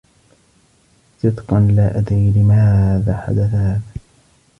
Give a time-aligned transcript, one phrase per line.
[1.21, 3.81] صدقا لا أدري لماذا حدث هذا.